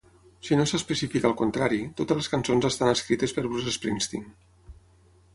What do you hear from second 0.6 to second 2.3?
s'especifica el contrari, totes les